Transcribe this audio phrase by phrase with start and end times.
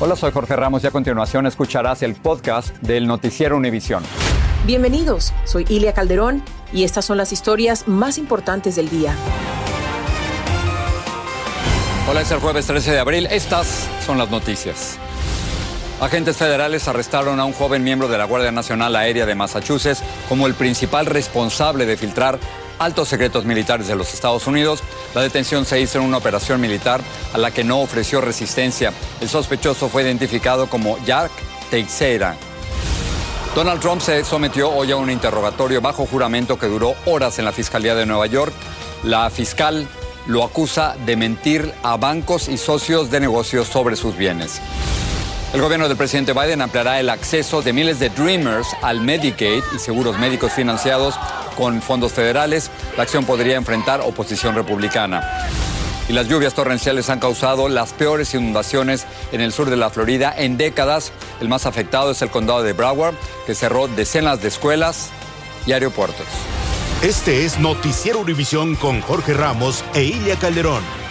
[0.00, 4.02] Hola, soy Jorge Ramos y a continuación escucharás el podcast del Noticiero Univisión.
[4.66, 9.14] Bienvenidos, soy Ilia Calderón y estas son las historias más importantes del día.
[12.10, 13.28] Hola, es el jueves 13 de abril.
[13.30, 14.98] Estas son las noticias.
[16.00, 20.48] Agentes federales arrestaron a un joven miembro de la Guardia Nacional Aérea de Massachusetts como
[20.48, 22.40] el principal responsable de filtrar
[22.78, 24.82] altos secretos militares de los Estados Unidos.
[25.14, 27.00] La detención se hizo en una operación militar
[27.32, 28.92] a la que no ofreció resistencia.
[29.20, 31.30] El sospechoso fue identificado como Jack
[31.70, 32.36] Teixeira.
[33.54, 37.52] Donald Trump se sometió hoy a un interrogatorio bajo juramento que duró horas en la
[37.52, 38.52] Fiscalía de Nueva York.
[39.04, 39.86] La fiscal
[40.26, 44.60] lo acusa de mentir a bancos y socios de negocios sobre sus bienes.
[45.52, 49.78] El gobierno del presidente Biden ampliará el acceso de miles de Dreamers al Medicaid y
[49.78, 51.14] seguros médicos financiados
[51.54, 52.70] con fondos federales.
[52.96, 55.48] La acción podría enfrentar oposición republicana.
[56.08, 60.34] Y las lluvias torrenciales han causado las peores inundaciones en el sur de la Florida
[60.36, 61.12] en décadas.
[61.40, 63.14] El más afectado es el condado de Broward,
[63.46, 65.10] que cerró decenas de escuelas
[65.66, 66.26] y aeropuertos.
[67.02, 71.03] Este es Noticiero Univisión con Jorge Ramos e Ilia Calderón.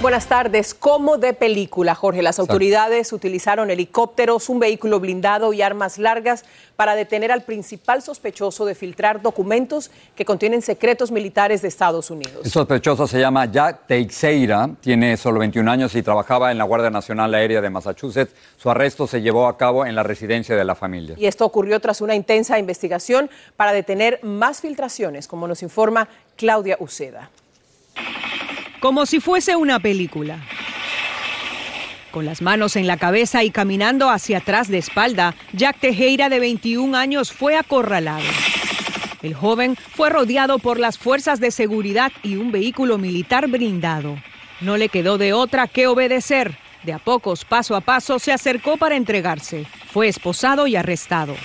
[0.00, 0.72] Buenas tardes.
[0.72, 6.94] Como de película, Jorge, las autoridades utilizaron helicópteros, un vehículo blindado y armas largas para
[6.94, 12.46] detener al principal sospechoso de filtrar documentos que contienen secretos militares de Estados Unidos.
[12.46, 16.88] El sospechoso se llama Jack Teixeira, tiene solo 21 años y trabajaba en la Guardia
[16.88, 18.32] Nacional Aérea de Massachusetts.
[18.56, 21.14] Su arresto se llevó a cabo en la residencia de la familia.
[21.18, 26.78] Y esto ocurrió tras una intensa investigación para detener más filtraciones, como nos informa Claudia
[26.80, 27.28] Uceda
[28.80, 30.38] como si fuese una película.
[32.10, 36.40] Con las manos en la cabeza y caminando hacia atrás de espalda, Jack Tejera, de
[36.40, 38.24] 21 años, fue acorralado.
[39.22, 44.16] El joven fue rodeado por las fuerzas de seguridad y un vehículo militar blindado.
[44.60, 46.56] No le quedó de otra que obedecer.
[46.82, 49.66] De a pocos, paso a paso, se acercó para entregarse.
[49.92, 51.36] Fue esposado y arrestado.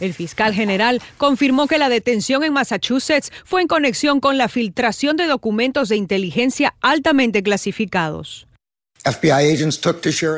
[0.00, 5.16] El fiscal general confirmó que la detención en Massachusetts fue en conexión con la filtración
[5.16, 8.46] de documentos de inteligencia altamente clasificados.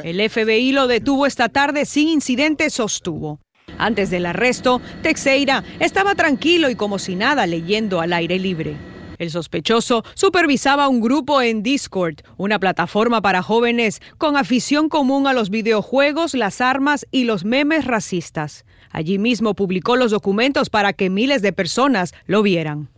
[0.05, 3.41] El FBI lo detuvo esta tarde sin incidente, sostuvo.
[3.79, 8.77] Antes del arresto, Texeira estaba tranquilo y como si nada leyendo al aire libre.
[9.19, 15.33] El sospechoso supervisaba un grupo en Discord, una plataforma para jóvenes con afición común a
[15.33, 18.65] los videojuegos, las armas y los memes racistas.
[18.91, 22.89] Allí mismo publicó los documentos para que miles de personas lo vieran.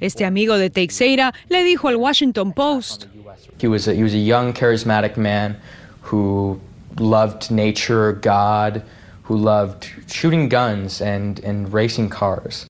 [0.00, 3.06] Este amigo de Teixeira le dijo al Washington Post.
[3.60, 5.56] He was a, he was a young, charismatic man
[6.10, 6.60] who
[6.98, 8.82] loved nature, God,
[9.28, 12.66] who loved shooting guns and, and racing cars.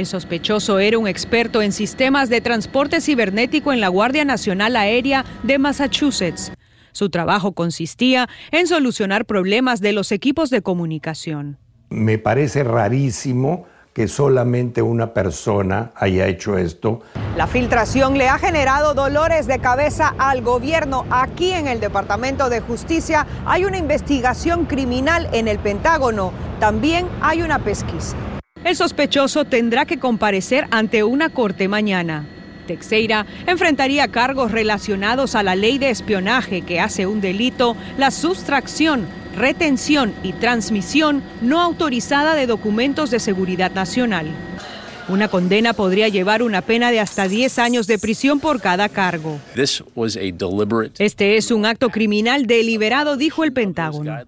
[0.00, 5.26] El sospechoso era un experto en sistemas de transporte cibernético en la Guardia Nacional Aérea
[5.42, 6.52] de Massachusetts.
[6.92, 11.58] Su trabajo consistía en solucionar problemas de los equipos de comunicación.
[11.90, 17.02] Me parece rarísimo que solamente una persona haya hecho esto.
[17.36, 21.04] La filtración le ha generado dolores de cabeza al gobierno.
[21.10, 26.32] Aquí en el Departamento de Justicia hay una investigación criminal en el Pentágono.
[26.58, 28.16] También hay una pesquisa.
[28.64, 32.26] El sospechoso tendrá que comparecer ante una corte mañana.
[32.66, 39.06] Texeira enfrentaría cargos relacionados a la ley de espionaje que hace un delito la sustracción,
[39.36, 44.26] retención y transmisión no autorizada de documentos de seguridad nacional.
[45.08, 49.40] Una condena podría llevar una pena de hasta 10 años de prisión por cada cargo.
[50.98, 54.18] Este es un acto criminal deliberado, dijo el Pentágono.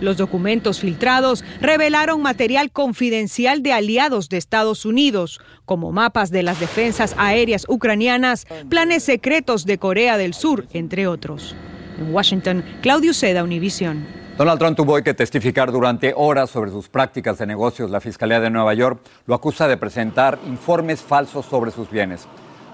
[0.00, 6.60] Los documentos filtrados revelaron material confidencial de aliados de Estados Unidos, como mapas de las
[6.60, 11.54] defensas aéreas ucranianas, planes secretos de Corea del Sur, entre otros.
[11.98, 14.04] En Washington, Claudio Seda, Univision.
[14.36, 17.88] Donald Trump tuvo que testificar durante horas sobre sus prácticas de negocios.
[17.88, 22.26] La Fiscalía de Nueva York lo acusa de presentar informes falsos sobre sus bienes.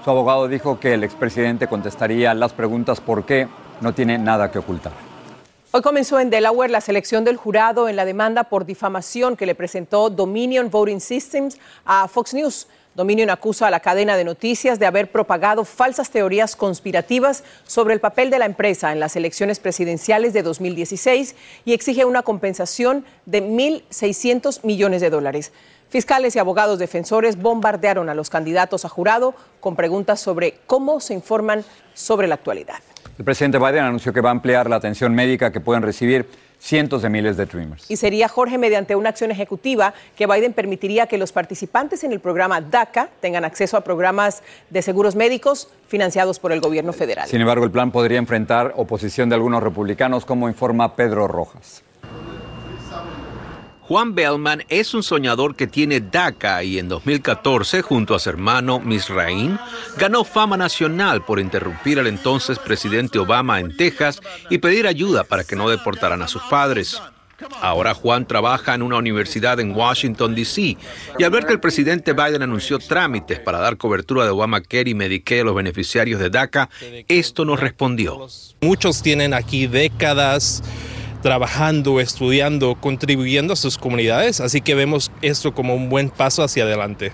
[0.02, 3.46] Su abogado dijo que el expresidente contestaría las preguntas por qué
[3.82, 5.09] no tiene nada que ocultar.
[5.72, 9.54] Hoy comenzó en Delaware la selección del jurado en la demanda por difamación que le
[9.54, 12.66] presentó Dominion Voting Systems a Fox News.
[12.96, 18.00] Dominion acusa a la cadena de noticias de haber propagado falsas teorías conspirativas sobre el
[18.00, 23.40] papel de la empresa en las elecciones presidenciales de 2016 y exige una compensación de
[23.40, 25.52] 1.600 millones de dólares.
[25.88, 31.14] Fiscales y abogados defensores bombardearon a los candidatos a jurado con preguntas sobre cómo se
[31.14, 31.64] informan
[31.94, 32.80] sobre la actualidad.
[33.20, 36.26] El presidente Biden anunció que va a ampliar la atención médica que pueden recibir
[36.58, 37.90] cientos de miles de Dreamers.
[37.90, 42.20] Y sería Jorge mediante una acción ejecutiva que Biden permitiría que los participantes en el
[42.20, 47.28] programa DACA tengan acceso a programas de seguros médicos financiados por el gobierno federal.
[47.28, 51.82] Sin embargo, el plan podría enfrentar oposición de algunos republicanos, como informa Pedro Rojas.
[53.90, 58.78] Juan Bellman es un soñador que tiene DACA y en 2014, junto a su hermano
[58.78, 59.58] Misraín,
[59.98, 65.42] ganó fama nacional por interrumpir al entonces presidente Obama en Texas y pedir ayuda para
[65.42, 67.02] que no deportaran a sus padres.
[67.60, 70.76] Ahora Juan trabaja en una universidad en Washington, D.C.
[71.18, 74.94] y al ver que el presidente Biden anunció trámites para dar cobertura de Obamacare y
[74.94, 76.70] Medicaid a los beneficiarios de DACA,
[77.08, 78.28] esto nos respondió.
[78.60, 80.62] Muchos tienen aquí décadas
[81.22, 86.64] trabajando, estudiando, contribuyendo a sus comunidades, así que vemos esto como un buen paso hacia
[86.64, 87.12] adelante.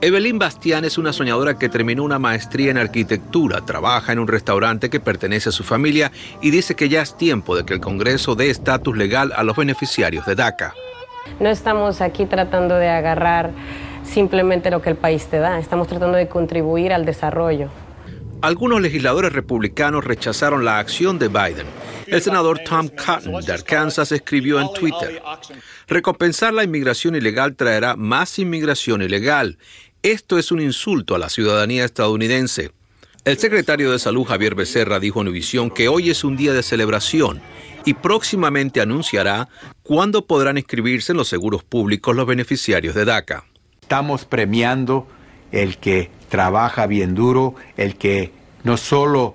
[0.00, 4.90] Evelyn Bastián es una soñadora que terminó una maestría en arquitectura, trabaja en un restaurante
[4.90, 8.36] que pertenece a su familia y dice que ya es tiempo de que el Congreso
[8.36, 10.74] dé estatus legal a los beneficiarios de DACA.
[11.40, 13.50] No estamos aquí tratando de agarrar
[14.04, 17.68] simplemente lo que el país te da, estamos tratando de contribuir al desarrollo.
[18.40, 21.66] Algunos legisladores republicanos rechazaron la acción de Biden.
[22.10, 25.22] El senador Tom Cotton de Arkansas escribió en Twitter,
[25.86, 29.58] recompensar la inmigración ilegal traerá más inmigración ilegal.
[30.02, 32.72] Esto es un insulto a la ciudadanía estadounidense.
[33.24, 36.62] El secretario de Salud Javier Becerra dijo en Univisión que hoy es un día de
[36.62, 37.42] celebración
[37.84, 39.48] y próximamente anunciará
[39.82, 43.44] cuándo podrán inscribirse en los seguros públicos los beneficiarios de DACA.
[43.82, 45.06] Estamos premiando
[45.52, 48.32] el que trabaja bien duro, el que
[48.64, 49.34] no solo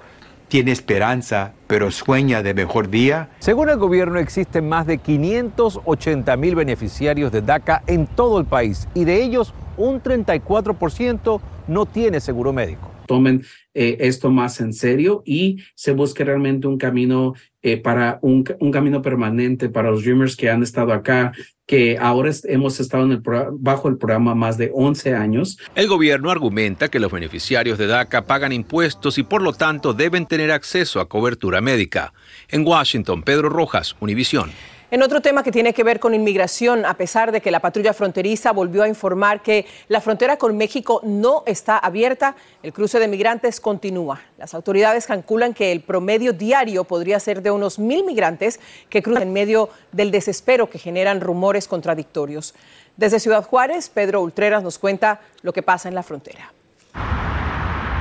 [0.54, 3.30] tiene esperanza, pero sueña de mejor día.
[3.40, 8.88] Según el gobierno, existen más de 580 mil beneficiarios de DACA en todo el país
[8.94, 15.24] y de ellos un 34% no tiene seguro médico tomen eh, esto más en serio
[15.26, 20.36] y se busque realmente un camino eh, para un, un, camino permanente para los Dreamers
[20.36, 21.32] que han estado acá,
[21.66, 23.22] que ahora hemos estado en el
[23.54, 25.58] bajo el programa más de 11 años.
[25.76, 30.26] El gobierno argumenta que los beneficiarios de DACA pagan impuestos y por lo tanto deben
[30.26, 32.14] tener acceso a cobertura médica.
[32.50, 34.52] En Washington, Pedro Rojas, Univisión.
[34.94, 37.94] En otro tema que tiene que ver con inmigración, a pesar de que la patrulla
[37.94, 43.08] fronteriza volvió a informar que la frontera con México no está abierta, el cruce de
[43.08, 44.22] migrantes continúa.
[44.38, 48.60] Las autoridades calculan que el promedio diario podría ser de unos mil migrantes
[48.90, 52.54] que cruzan en medio del desespero que generan rumores contradictorios.
[52.96, 56.54] Desde Ciudad Juárez, Pedro Ultreras nos cuenta lo que pasa en la frontera.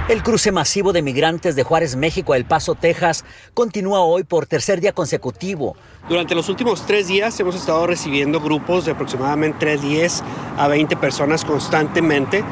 [0.08, 4.46] El cruce masivo de migrantes de Juárez, México a El Paso, Texas, continúa hoy por
[4.46, 5.76] tercer día consecutivo.
[6.08, 10.24] Durante los últimos tres días hemos estado recibiendo grupos de aproximadamente 10
[10.58, 12.42] a 20 personas constantemente.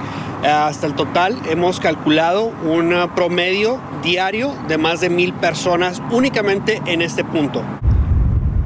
[0.45, 7.03] Hasta el total hemos calculado un promedio diario de más de mil personas únicamente en
[7.03, 7.65] este punto.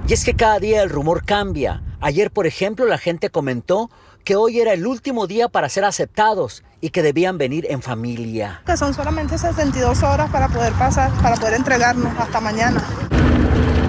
[0.07, 1.83] Y es que cada día el rumor cambia.
[2.03, 3.89] Ayer, por ejemplo, la gente comentó
[4.25, 8.63] que hoy era el último día para ser aceptados y que debían venir en familia.
[8.65, 12.83] Que son solamente 62 horas para poder pasar, para poder entregarnos hasta mañana.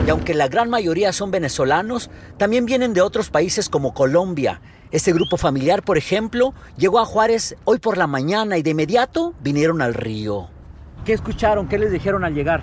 [0.05, 4.61] Y aunque la gran mayoría son venezolanos, también vienen de otros países como Colombia.
[4.91, 9.33] Este grupo familiar, por ejemplo, llegó a Juárez hoy por la mañana y de inmediato
[9.39, 10.49] vinieron al río.
[11.05, 11.67] ¿Qué escucharon?
[11.67, 12.61] ¿Qué les dijeron al llegar?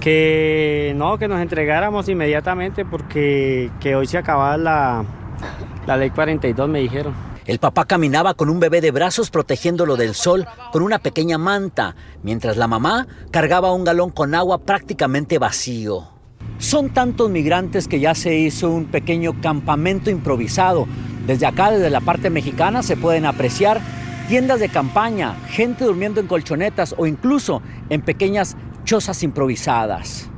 [0.00, 5.04] Que no, que nos entregáramos inmediatamente porque que hoy se acababa la,
[5.86, 7.14] la ley 42, me dijeron.
[7.46, 11.96] El papá caminaba con un bebé de brazos protegiéndolo del sol con una pequeña manta,
[12.22, 16.08] mientras la mamá cargaba un galón con agua prácticamente vacío.
[16.58, 20.86] Son tantos migrantes que ya se hizo un pequeño campamento improvisado.
[21.26, 23.80] Desde acá, desde la parte mexicana, se pueden apreciar
[24.28, 30.29] tiendas de campaña, gente durmiendo en colchonetas o incluso en pequeñas chozas improvisadas.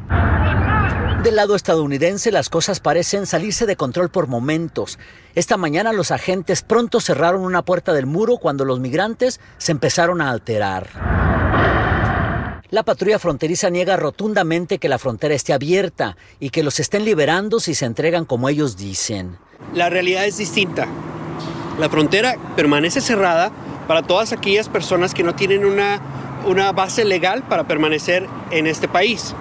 [1.23, 4.99] Del lado estadounidense las cosas parecen salirse de control por momentos.
[5.37, 10.21] Esta mañana los agentes pronto cerraron una puerta del muro cuando los migrantes se empezaron
[10.21, 10.89] a alterar.
[12.71, 17.61] La patrulla fronteriza niega rotundamente que la frontera esté abierta y que los estén liberando
[17.61, 19.39] si se entregan como ellos dicen.
[19.75, 20.89] La realidad es distinta.
[21.79, 23.53] La frontera permanece cerrada
[23.87, 26.01] para todas aquellas personas que no tienen una,
[26.47, 29.37] una base legal para permanecer en este país.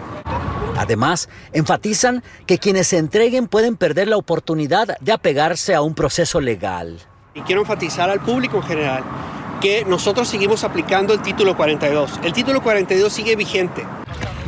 [0.82, 6.42] Además, enfatizan que quienes se entreguen pueden perder la oportunidad de apegarse a un proceso
[6.42, 6.98] legal.
[7.36, 9.04] Y quiero enfatizar al público en general
[9.62, 12.22] que nosotros seguimos aplicando el título 42.
[12.24, 13.86] El título 42 sigue vigente.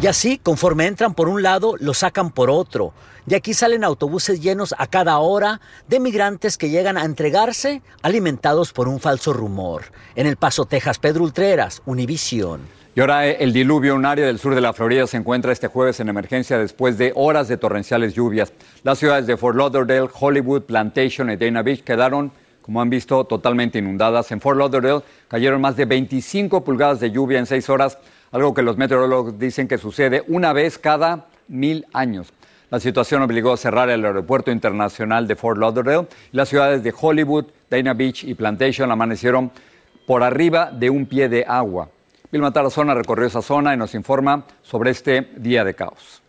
[0.01, 2.93] Y así, conforme entran por un lado, lo sacan por otro.
[3.27, 8.73] De aquí salen autobuses llenos a cada hora de migrantes que llegan a entregarse alimentados
[8.73, 9.91] por un falso rumor.
[10.15, 12.61] En El Paso, Texas, Pedro Ultreras, Univisión.
[12.95, 15.67] Y ahora eh, el diluvio, un área del sur de la Florida, se encuentra este
[15.67, 18.53] jueves en emergencia después de horas de torrenciales lluvias.
[18.83, 22.31] Las ciudades de Fort Lauderdale, Hollywood, Plantation y Dana Beach quedaron,
[22.61, 24.31] como han visto, totalmente inundadas.
[24.31, 27.97] En Fort Lauderdale cayeron más de 25 pulgadas de lluvia en seis horas,
[28.31, 32.31] algo que los meteorólogos dicen que sucede una vez cada mil años.
[32.69, 37.45] La situación obligó a cerrar el aeropuerto internacional de Fort Lauderdale las ciudades de Hollywood,
[37.71, 39.51] Dana Beach y Plantation amanecieron
[40.05, 41.89] por arriba de un pie de agua.
[42.33, 46.23] Vilma Tarazona recorrió esa zona y nos informa sobre este día de caos.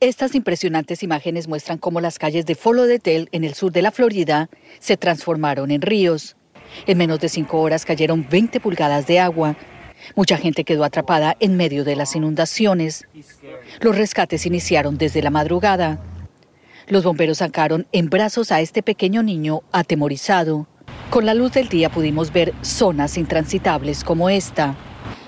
[0.00, 4.50] Estas impresionantes imágenes muestran cómo las calles de Lauderdale, en el sur de la Florida,
[4.80, 6.36] se transformaron en ríos.
[6.88, 9.56] En menos de cinco horas cayeron 20 pulgadas de agua,
[10.14, 13.06] Mucha gente quedó atrapada en medio de las inundaciones.
[13.80, 16.00] Los rescates iniciaron desde la madrugada.
[16.86, 20.66] Los bomberos sacaron en brazos a este pequeño niño atemorizado.
[21.10, 24.74] Con la luz del día pudimos ver zonas intransitables como esta.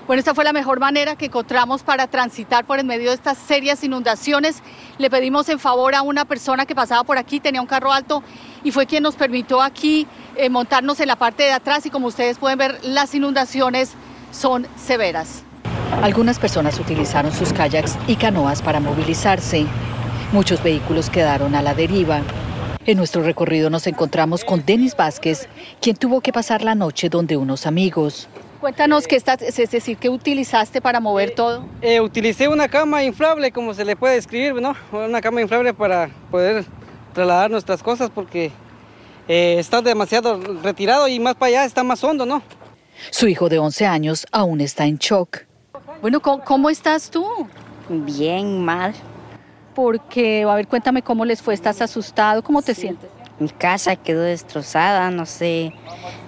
[0.05, 3.37] Bueno, esta fue la mejor manera que encontramos para transitar por en medio de estas
[3.37, 4.61] serias inundaciones.
[4.99, 8.21] Le pedimos en favor a una persona que pasaba por aquí, tenía un carro alto
[8.63, 12.07] y fue quien nos permitió aquí eh, montarnos en la parte de atrás y como
[12.07, 13.93] ustedes pueden ver las inundaciones
[14.31, 15.43] son severas.
[16.03, 19.65] Algunas personas utilizaron sus kayaks y canoas para movilizarse.
[20.31, 22.21] Muchos vehículos quedaron a la deriva.
[22.85, 25.47] En nuestro recorrido nos encontramos con Denis Vázquez,
[25.79, 28.27] quien tuvo que pasar la noche donde unos amigos.
[28.59, 31.63] Cuéntanos qué estás, es decir, qué utilizaste para mover todo.
[31.81, 34.75] Eh, utilicé una cama inflable, como se le puede describir, ¿no?
[34.91, 36.65] Una cama inflable para poder
[37.13, 38.51] trasladar nuestras cosas porque
[39.27, 42.41] eh, está demasiado retirado y más para allá está más hondo, ¿no?
[43.11, 45.41] Su hijo de 11 años aún está en shock.
[46.01, 47.25] Bueno, ¿cómo, estás tú?
[47.89, 48.93] Bien, mal.
[49.73, 52.43] Porque, a ver, cuéntame cómo les fue, ¿estás asustado?
[52.43, 53.09] ¿Cómo te sientes?
[53.39, 55.73] Mi casa quedó destrozada, no sé.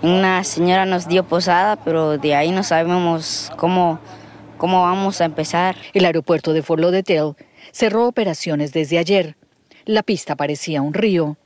[0.02, 4.00] Una señora nos dio posada, pero de ahí no sabemos cómo,
[4.58, 5.76] cómo vamos a empezar.
[5.94, 7.36] El aeropuerto de Fort Lauderdale
[7.72, 9.36] cerró operaciones desde ayer.
[9.86, 11.38] La pista parecía un río.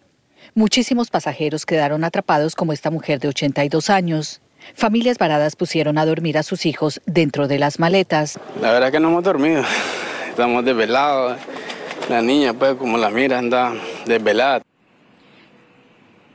[0.53, 4.41] Muchísimos pasajeros quedaron atrapados como esta mujer de 82 años.
[4.73, 8.39] Familias varadas pusieron a dormir a sus hijos dentro de las maletas.
[8.61, 9.63] La verdad que no hemos dormido,
[10.29, 11.37] estamos desvelados.
[12.09, 13.73] La niña, pues, como la mira, anda
[14.05, 14.61] desvelada.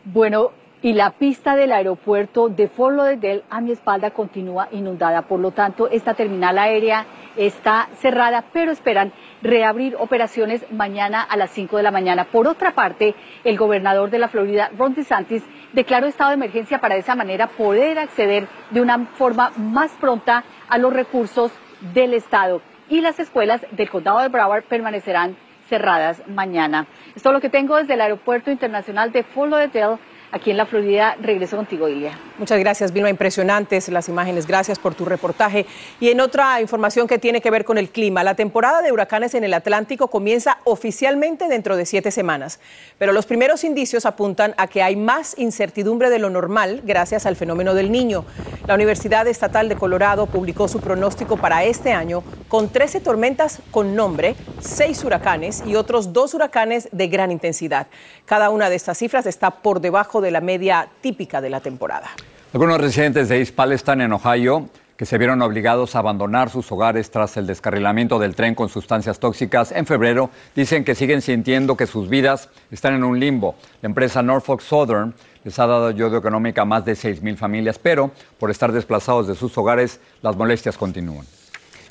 [0.04, 0.50] Bueno,
[0.82, 5.22] y la pista del aeropuerto de Fort Lauderdale a mi espalda continúa inundada.
[5.22, 11.50] Por lo tanto, esta terminal aérea está cerrada, pero esperan reabrir operaciones mañana a las
[11.52, 12.24] 5 de la mañana.
[12.24, 16.96] Por otra parte, el gobernador de la Florida, Ron DeSantis, declaró estado de emergencia para
[16.96, 21.50] de esa manera poder acceder de una forma más pronta a los recursos
[21.94, 22.60] del Estado.
[22.90, 25.34] Y las escuelas del condado de Broward permanecerán
[25.68, 26.86] cerradas mañana.
[27.14, 29.98] Esto es lo que tengo desde el Aeropuerto Internacional de Fort Lauderdale
[30.30, 31.16] aquí en la Florida.
[31.20, 32.12] Regreso contigo, Ilia.
[32.42, 33.08] Muchas gracias, Vilma.
[33.08, 34.48] Impresionantes las imágenes.
[34.48, 35.64] Gracias por tu reportaje.
[36.00, 39.34] Y en otra información que tiene que ver con el clima, la temporada de huracanes
[39.34, 42.58] en el Atlántico comienza oficialmente dentro de siete semanas.
[42.98, 47.36] Pero los primeros indicios apuntan a que hay más incertidumbre de lo normal gracias al
[47.36, 48.24] fenómeno del niño.
[48.66, 53.94] La Universidad Estatal de Colorado publicó su pronóstico para este año con 13 tormentas con
[53.94, 57.86] nombre, 6 huracanes y otros dos huracanes de gran intensidad.
[58.24, 62.10] Cada una de estas cifras está por debajo de la media típica de la temporada.
[62.52, 64.68] Algunos residentes de East Palestine en Ohio
[64.98, 69.18] que se vieron obligados a abandonar sus hogares tras el descarrilamiento del tren con sustancias
[69.18, 73.54] tóxicas en febrero, dicen que siguen sintiendo que sus vidas están en un limbo.
[73.80, 78.10] La empresa Norfolk Southern les ha dado ayuda económica a más de 6.000 familias, pero
[78.38, 81.24] por estar desplazados de sus hogares, las molestias continúan.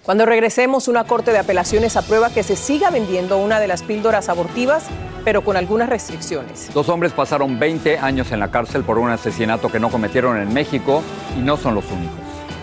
[0.04, 4.30] Cuando regresemos, una corte de apelaciones aprueba que se siga vendiendo una de las píldoras
[4.30, 4.86] abortivas,
[5.24, 6.74] pero con algunas restricciones.
[6.74, 10.52] Dos hombres pasaron 20 años en la cárcel por un asesinato que no cometieron en
[10.52, 11.04] México
[11.38, 12.18] y no son los únicos.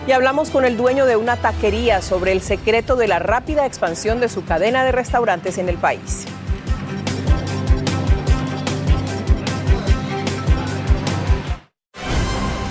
[0.05, 4.19] Y hablamos con el dueño de una taquería sobre el secreto de la rápida expansión
[4.19, 6.25] de su cadena de restaurantes en el país.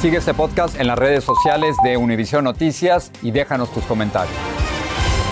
[0.03, 4.58] Sigue este podcast en las redes sociales de Univision Noticias y déjanos tus comentarios.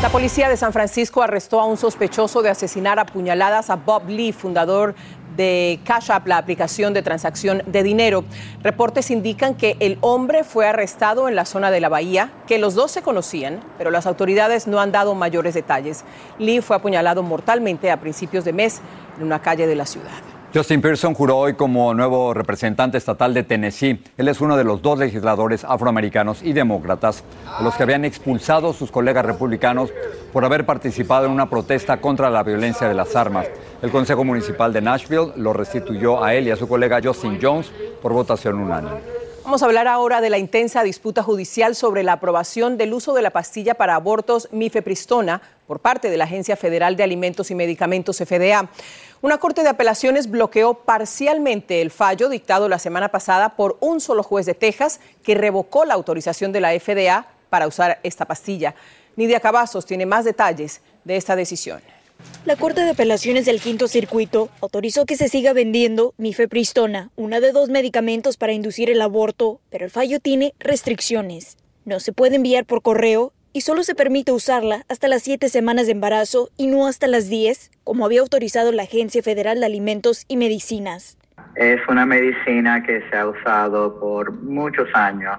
[0.07, 4.09] La policía de San Francisco arrestó a un sospechoso de asesinar a puñaladas a Bob
[4.09, 4.95] Lee, fundador
[5.37, 8.25] de Cash App, la aplicación de transacción de dinero.
[8.63, 12.77] Reportes indican que el hombre fue arrestado en la zona de la bahía, que los
[12.77, 16.05] dos se conocían, pero las autoridades no han dado mayores detalles.
[16.39, 18.83] Lee fue apuñalado mortalmente a principios de mes
[19.19, 20.36] en una calle de la ciudad.
[20.57, 24.03] Justin Pearson juró hoy como nuevo representante estatal de Tennessee.
[24.17, 28.73] Él es uno de los dos legisladores afroamericanos y demócratas a los que habían expulsado
[28.73, 29.91] sus colegas republicanos
[30.33, 33.49] por haber participado en una protesta contra la violencia de las armas.
[33.83, 37.71] El Consejo Municipal de Nashville lo restituyó a él y a su colega Justin Jones
[38.01, 39.27] por votación unánime.
[39.47, 43.23] Vamos a hablar ahora de la intensa disputa judicial sobre la aprobación del uso de
[43.23, 48.17] la pastilla para abortos mifepristona por parte de la Agencia Federal de Alimentos y Medicamentos
[48.19, 48.69] FDA.
[49.23, 54.23] Una corte de apelaciones bloqueó parcialmente el fallo dictado la semana pasada por un solo
[54.23, 58.75] juez de Texas que revocó la autorización de la FDA para usar esta pastilla.
[59.17, 61.81] Nidia Cavazos tiene más detalles de esta decisión.
[62.45, 67.53] La Corte de Apelaciones del Quinto Circuito autorizó que se siga vendiendo mifepristona, una de
[67.53, 71.57] dos medicamentos para inducir el aborto, pero el fallo tiene restricciones.
[71.87, 75.87] No se puede enviar por correo y solo se permite usarla hasta las siete semanas
[75.87, 80.27] de embarazo y no hasta las 10, como había autorizado la Agencia Federal de Alimentos
[80.29, 81.17] y Medicinas.
[81.55, 85.39] Es una medicina que se ha usado por muchos años,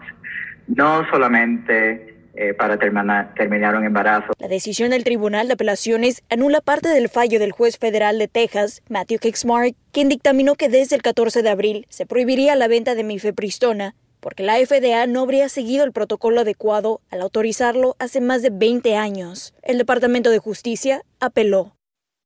[0.65, 4.33] no solamente eh, para terminar, terminar un embarazo.
[4.39, 8.81] La decisión del Tribunal de Apelaciones anula parte del fallo del juez federal de Texas,
[8.89, 13.03] Matthew Kexmark, quien dictaminó que desde el 14 de abril se prohibiría la venta de
[13.03, 18.49] mifepristona porque la FDA no habría seguido el protocolo adecuado al autorizarlo hace más de
[18.49, 19.53] 20 años.
[19.63, 21.73] El Departamento de Justicia apeló.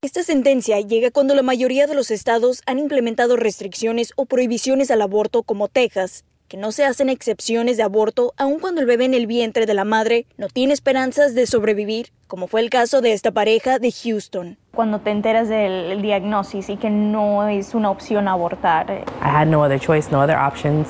[0.01, 5.03] Esta sentencia llega cuando la mayoría de los estados han implementado restricciones o prohibiciones al
[5.03, 9.13] aborto como Texas, que no se hacen excepciones de aborto aun cuando el bebé en
[9.13, 13.13] el vientre de la madre no tiene esperanzas de sobrevivir, como fue el caso de
[13.13, 14.57] esta pareja de Houston.
[14.73, 18.89] Cuando te enteras del diagnóstico y que no es una opción abortar.
[18.89, 20.87] I had no other choice, no other options.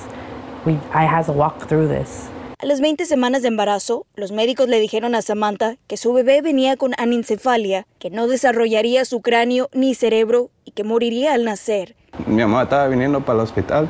[0.66, 2.30] We, I had to walk through this.
[2.60, 6.44] A las 20 semanas de embarazo, los médicos le dijeron a Samantha que su bebé
[6.44, 11.96] venía con anencefalia, que no desarrollaría su cráneo ni cerebro y que moriría al nacer.
[12.28, 13.90] Mi mamá estaba viniendo para el hospital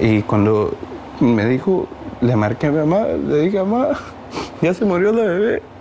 [0.00, 0.74] y cuando
[1.20, 1.86] me dijo,
[2.22, 3.88] le marqué a mi mamá, le dije, mamá,
[4.62, 5.73] ya se murió la bebé.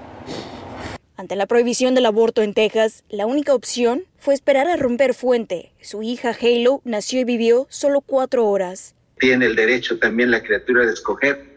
[1.23, 5.71] Ante la prohibición del aborto en Texas, la única opción fue esperar a romper fuente.
[5.79, 8.93] Su hija Halo nació y vivió solo cuatro horas.
[9.19, 11.52] Tiene el derecho también la criatura de escoger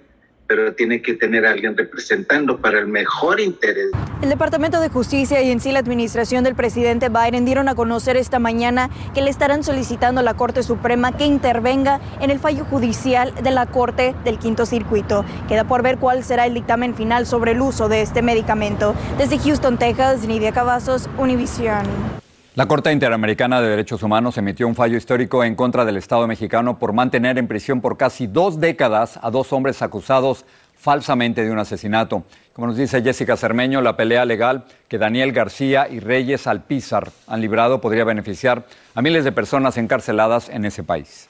[0.46, 3.90] pero tiene que tener a alguien representando para el mejor interés.
[4.22, 8.16] El Departamento de Justicia y en sí la administración del presidente Biden dieron a conocer
[8.16, 12.64] esta mañana que le estarán solicitando a la Corte Suprema que intervenga en el fallo
[12.64, 15.24] judicial de la Corte del Quinto Circuito.
[15.48, 18.94] Queda por ver cuál será el dictamen final sobre el uso de este medicamento.
[19.18, 22.25] Desde Houston, Texas, Nidia Cavazos, Univision.
[22.56, 26.78] La Corte Interamericana de Derechos Humanos emitió un fallo histórico en contra del Estado mexicano
[26.78, 31.58] por mantener en prisión por casi dos décadas a dos hombres acusados falsamente de un
[31.58, 32.24] asesinato.
[32.54, 37.42] Como nos dice Jessica Cermeño, la pelea legal que Daniel García y Reyes Alpizar han
[37.42, 38.64] librado podría beneficiar
[38.94, 41.28] a miles de personas encarceladas en ese país.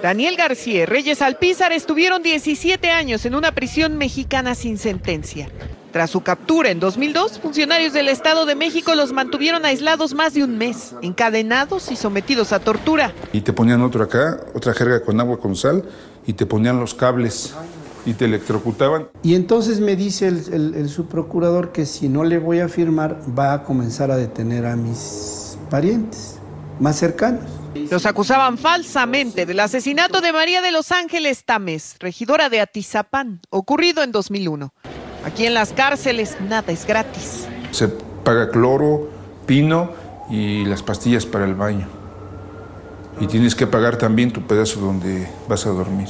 [0.00, 5.50] Daniel García y Reyes Alpizar estuvieron 17 años en una prisión mexicana sin sentencia.
[5.94, 10.42] Tras su captura en 2002, funcionarios del Estado de México los mantuvieron aislados más de
[10.42, 13.14] un mes, encadenados y sometidos a tortura.
[13.32, 15.84] Y te ponían otro acá, otra jerga con agua con sal,
[16.26, 17.54] y te ponían los cables
[18.04, 19.06] y te electrocutaban.
[19.22, 23.52] Y entonces me dice el, el subprocurador que si no le voy a firmar, va
[23.52, 26.40] a comenzar a detener a mis parientes
[26.80, 27.44] más cercanos.
[27.88, 34.02] Los acusaban falsamente del asesinato de María de los Ángeles Tames, regidora de Atizapán, ocurrido
[34.02, 34.74] en 2001.
[35.24, 37.46] Aquí en las cárceles nada es gratis.
[37.70, 39.08] Se paga cloro,
[39.46, 39.90] pino
[40.30, 41.88] y las pastillas para el baño.
[43.20, 46.08] Y tienes que pagar también tu pedazo donde vas a dormir.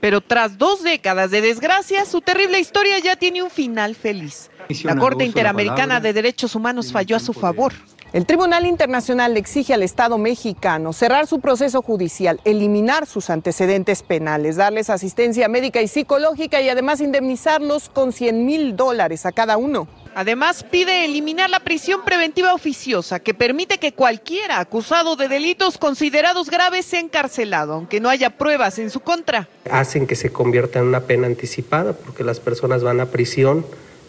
[0.00, 4.50] Pero tras dos décadas de desgracia, su terrible historia ya tiene un final feliz.
[4.82, 7.72] La Corte Interamericana de Derechos Humanos falló a su favor.
[8.12, 14.02] El Tribunal Internacional le exige al Estado mexicano cerrar su proceso judicial, eliminar sus antecedentes
[14.02, 19.56] penales, darles asistencia médica y psicológica y además indemnizarlos con 100 mil dólares a cada
[19.56, 19.88] uno.
[20.14, 26.48] Además, pide eliminar la prisión preventiva oficiosa, que permite que cualquiera acusado de delitos considerados
[26.48, 29.48] graves sea encarcelado, aunque no haya pruebas en su contra.
[29.70, 33.66] Hacen que se convierta en una pena anticipada, porque las personas van a prisión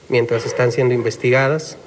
[0.08, 1.78] mientras están siendo investigadas.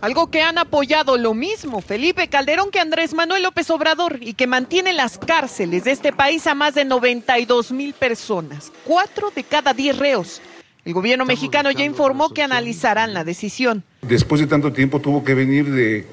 [0.00, 4.46] Algo que han apoyado lo mismo Felipe Calderón que Andrés Manuel López Obrador y que
[4.46, 9.74] mantiene las cárceles de este país a más de 92 mil personas, cuatro de cada
[9.74, 10.40] diez reos.
[10.84, 13.82] El gobierno mexicano ya informó que analizarán la decisión.
[14.02, 16.06] Después de tanto tiempo tuvo que venir de,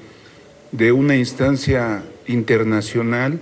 [0.72, 3.38] de una instancia internacional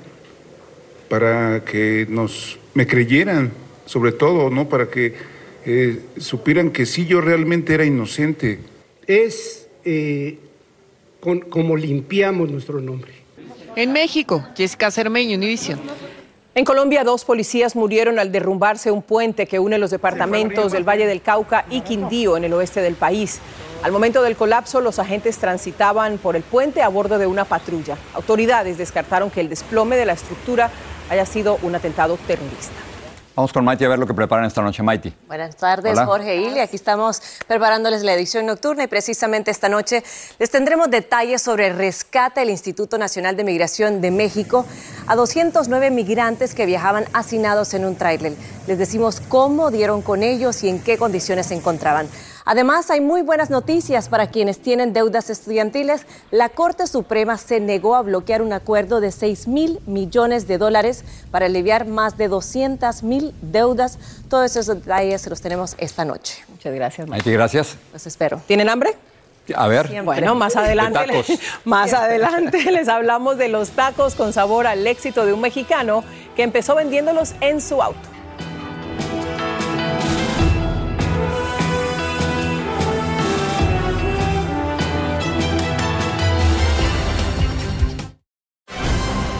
[1.09, 3.51] para que nos me creyeran,
[3.87, 4.69] sobre todo, ¿no?
[4.69, 5.15] Para que
[5.65, 8.59] eh, supieran que sí yo realmente era inocente.
[9.07, 10.39] Es eh,
[11.21, 13.13] con, como limpiamos nuestro nombre.
[13.77, 15.81] En México, Jessica Cermeño, Univision.
[16.55, 21.07] En Colombia, dos policías murieron al derrumbarse un puente que une los departamentos del Valle
[21.07, 23.41] del Cauca y Quindío en el oeste del país.
[23.83, 27.99] Al momento del colapso, los agentes transitaban por el puente a bordo de una patrulla.
[28.15, 30.71] Autoridades descartaron que el desplome de la estructura
[31.11, 32.94] haya sido un atentado terrorista.
[33.37, 35.13] Vamos con Maiti a ver lo que preparan esta noche, Maiti.
[35.27, 36.61] Buenas tardes, Jorge Ili.
[36.61, 40.05] Aquí estamos preparándoles la edición nocturna y precisamente esta noche
[40.39, 44.65] les tendremos detalles sobre el rescate del Instituto Nacional de Migración de México
[45.09, 48.35] a 209 migrantes que viajaban hacinados en un tráiler.
[48.69, 52.07] Les decimos cómo dieron con ellos y en qué condiciones se encontraban.
[52.47, 56.07] Además, hay muy buenas noticias para quienes tienen deudas estudiantiles.
[56.31, 61.05] La Corte Suprema se negó a bloquear un acuerdo de 6 mil millones de dólares
[61.31, 63.99] para aliviar más de 200 mil deudas.
[64.29, 66.45] Todos esos detalles los tenemos esta noche.
[66.49, 67.09] Muchas gracias.
[67.09, 67.77] Maiti, gracias.
[67.95, 68.43] Los espero.
[68.47, 68.95] ¿Tienen hambre?
[69.55, 70.03] A ver.
[70.03, 71.25] Bueno, más adelante,
[71.65, 76.05] más adelante les hablamos de los tacos con sabor al éxito de un mexicano
[76.37, 78.14] que empezó vendiéndolos en su auto.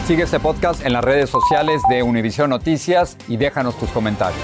[0.05, 4.39] Sigue este podcast en las redes sociales de Univision Noticias y déjanos tus comentarios.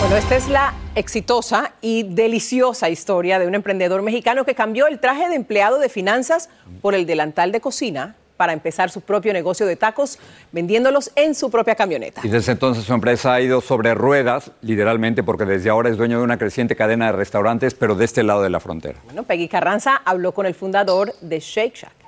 [0.00, 5.00] Bueno, esta es la exitosa y deliciosa historia de un emprendedor mexicano que cambió el
[5.00, 6.50] traje de empleado de finanzas
[6.82, 10.18] por el delantal de cocina para empezar su propio negocio de tacos
[10.52, 12.20] vendiéndolos en su propia camioneta.
[12.22, 16.18] Y desde entonces su empresa ha ido sobre ruedas, literalmente, porque desde ahora es dueño
[16.18, 18.98] de una creciente cadena de restaurantes, pero de este lado de la frontera.
[19.06, 22.03] Bueno, Peggy Carranza habló con el fundador de Shake Shack.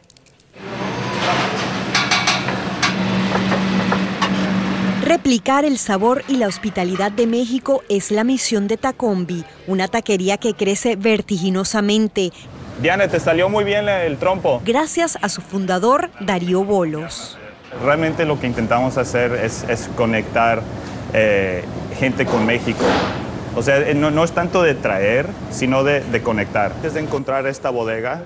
[5.06, 10.36] Replicar el sabor y la hospitalidad de México es la misión de Tacombi, una taquería
[10.36, 12.32] que crece vertiginosamente.
[12.82, 14.60] Diana, te salió muy bien el trompo.
[14.64, 17.38] Gracias a su fundador, Darío Bolos.
[17.84, 20.60] Realmente lo que intentamos hacer es, conectar
[21.14, 21.62] eh,
[22.00, 22.84] gente con México.
[23.54, 26.72] O sea, eh, no, es tanto de traer, sino de, de conectar.
[26.72, 28.24] Antes de encontrar esta bodega,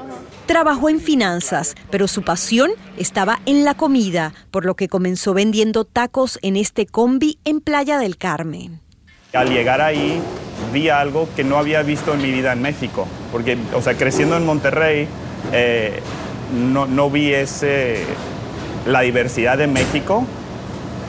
[0.51, 5.85] Trabajó en finanzas, pero su pasión estaba en la comida, por lo que comenzó vendiendo
[5.85, 8.81] tacos en este combi en Playa del Carmen.
[9.33, 10.21] Al llegar ahí,
[10.73, 14.37] vi algo que no había visto en mi vida en México, porque, o sea, creciendo
[14.37, 15.07] en Monterrey,
[15.53, 16.01] eh,
[16.53, 18.03] no, no, vi ese,
[18.89, 20.27] la diversidad de México,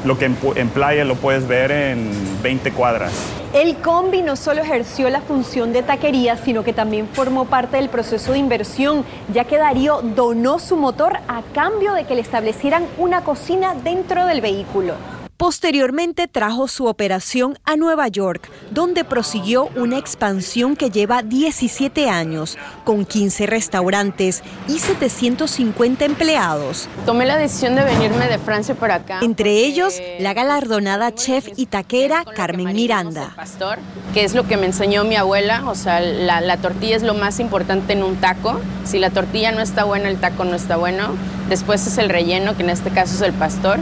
[0.05, 2.11] lo que en, en playa lo puedes ver en
[2.43, 3.11] 20 cuadras.
[3.53, 7.89] El combi no solo ejerció la función de taquería, sino que también formó parte del
[7.89, 12.87] proceso de inversión, ya que Darío donó su motor a cambio de que le establecieran
[12.97, 14.93] una cocina dentro del vehículo.
[15.41, 22.59] Posteriormente trajo su operación a Nueva York, donde prosiguió una expansión que lleva 17 años,
[22.83, 26.87] con 15 restaurantes y 750 empleados.
[27.07, 29.21] Tomé la decisión de venirme de Francia para acá.
[29.23, 33.33] Entre ellos, la galardonada chef y taquera Carmen Miranda.
[33.35, 33.79] Pastor,
[34.13, 37.15] que es lo que me enseñó mi abuela, o sea, la, la tortilla es lo
[37.15, 38.61] más importante en un taco.
[38.85, 41.15] Si la tortilla no está buena, el taco no está bueno.
[41.49, 43.79] Después es el relleno, que en este caso es el pastor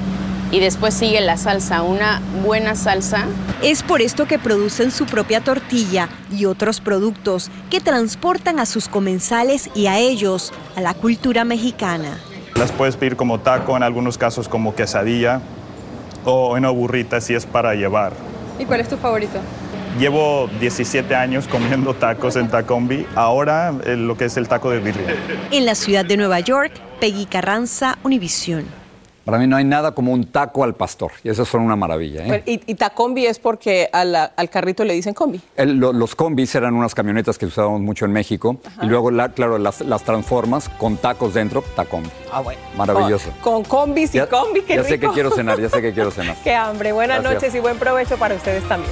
[0.51, 3.25] y después sigue la salsa, una buena salsa.
[3.61, 8.87] Es por esto que producen su propia tortilla y otros productos que transportan a sus
[8.87, 12.17] comensales y a ellos a la cultura mexicana.
[12.55, 15.41] Las puedes pedir como taco, en algunos casos como quesadilla
[16.25, 18.13] o en una burrita si es para llevar.
[18.57, 19.39] ¿Y cuál es tu favorito?
[19.97, 24.79] Llevo 17 años comiendo tacos en Tacombi, ahora eh, lo que es el taco de
[24.79, 25.15] birria.
[25.51, 28.78] En la ciudad de Nueva York, Peggy Carranza, Univisión.
[29.29, 31.11] Para mí no hay nada como un taco al pastor.
[31.23, 32.25] Y esas son una maravilla.
[32.25, 32.41] ¿eh?
[32.47, 35.39] Y, y, tacombi es porque al carrito le dicen combi.
[35.55, 38.57] los combis eran unas camionetas que usábamos mucho en México.
[38.81, 42.09] Y luego, claro, las, transformas con tacos dentro, tacombi.
[42.31, 42.59] Ah, bueno.
[42.75, 43.29] Maravilloso.
[43.43, 46.35] Con, combis y combi, qué Ya sé que quiero cenar, ya sé que quiero cenar.
[46.43, 46.91] qué hambre.
[46.91, 48.91] Buenas noches y buen provecho para ustedes también.